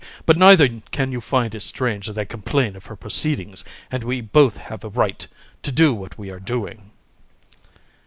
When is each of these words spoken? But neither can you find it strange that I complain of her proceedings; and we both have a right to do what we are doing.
But 0.25 0.35
neither 0.35 0.67
can 0.89 1.11
you 1.11 1.21
find 1.21 1.53
it 1.53 1.59
strange 1.59 2.07
that 2.07 2.17
I 2.17 2.25
complain 2.25 2.75
of 2.75 2.87
her 2.87 2.95
proceedings; 2.95 3.63
and 3.91 4.03
we 4.03 4.19
both 4.19 4.57
have 4.57 4.83
a 4.83 4.89
right 4.89 5.27
to 5.61 5.71
do 5.71 5.93
what 5.93 6.17
we 6.17 6.31
are 6.31 6.39
doing. 6.39 6.89